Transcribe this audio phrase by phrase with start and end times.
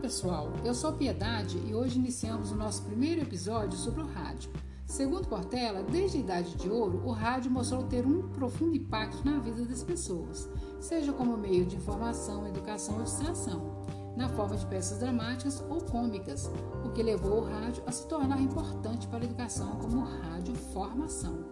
[0.00, 4.50] pessoal, eu sou Piedade e hoje iniciamos o nosso primeiro episódio sobre o rádio.
[4.86, 9.38] Segundo Portela, desde a Idade de Ouro, o rádio mostrou ter um profundo impacto na
[9.38, 10.48] vida das pessoas,
[10.80, 13.85] seja como meio de informação, educação ou distração
[14.16, 16.50] na forma de peças dramáticas ou cômicas,
[16.84, 21.44] o que levou o rádio a se tornar importante para a educação como radioformação.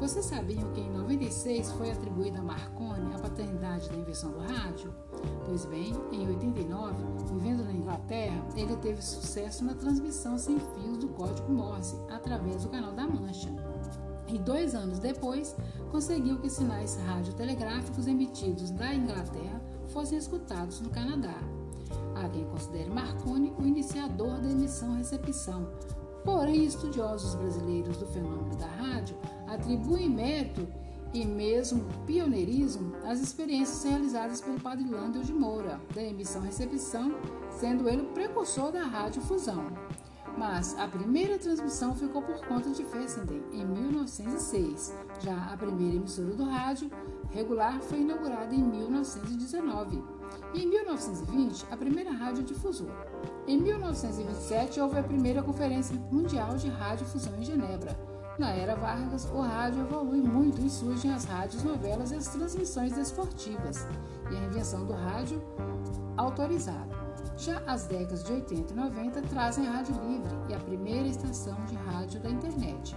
[0.00, 4.92] Vocês sabiam que em 96 foi atribuída a Marconi a paternidade da invenção do rádio?
[5.46, 6.96] Pois bem, em 89,
[7.32, 12.68] vivendo na Inglaterra, ele teve sucesso na transmissão sem fios do código Morse através do
[12.68, 13.50] canal da Mancha.
[14.28, 15.56] E dois anos depois,
[15.90, 21.34] conseguiu que sinais radiotelegráficos emitidos da Inglaterra fossem escutados no Canadá.
[22.14, 25.68] Há quem considere Marconi o iniciador da emissão-recepção.
[26.24, 29.16] Porém, estudiosos brasileiros do fenômeno da rádio
[29.46, 30.66] atribuem mérito
[31.14, 37.14] e mesmo pioneirismo às experiências realizadas pelo padre Landel de Moura, da emissão-recepção,
[37.50, 39.87] sendo ele o precursor da radiofusão.
[40.38, 44.94] Mas a primeira transmissão ficou por conta de Fessenden, em 1906.
[45.18, 46.88] Já a primeira emissora do rádio
[47.30, 50.00] regular foi inaugurada em 1919.
[50.54, 52.94] E em 1920, a primeira radiodifusora.
[53.48, 57.98] Em 1927, houve a primeira Conferência Mundial de Radiodifusão em Genebra.
[58.38, 62.96] Na era Vargas, o rádio evolui muito e surgem as rádios novelas e as transmissões
[62.96, 63.84] esportivas,
[64.30, 65.42] e a invenção do rádio
[66.16, 66.97] autorizado.
[67.38, 71.64] Já as décadas de 80 e 90 trazem a rádio livre e a primeira estação
[71.66, 72.96] de rádio da internet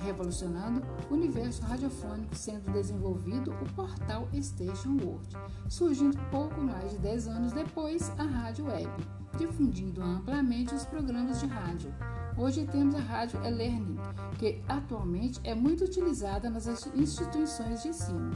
[0.00, 5.36] revolucionando o universo radiofônico, sendo desenvolvido o portal Station World,
[5.68, 8.88] surgindo pouco mais de 10 anos depois a rádio web,
[9.36, 11.94] difundindo amplamente os programas de rádio.
[12.36, 13.98] Hoje temos a rádio e-learning,
[14.38, 18.30] que atualmente é muito utilizada nas instituições de ensino.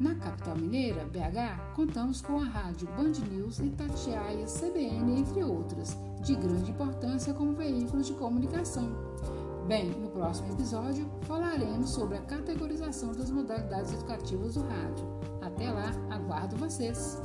[0.00, 6.34] Na capital mineira, BH, contamos com a rádio Band News, Itatiaia, CBN, entre outras, de
[6.36, 8.90] grande importância como veículos de comunicação.
[9.68, 15.06] Bem, no próximo episódio falaremos sobre a categorização das modalidades educativas do rádio.
[15.42, 17.20] Até lá, aguardo vocês!